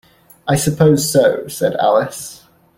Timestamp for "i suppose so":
0.47-1.47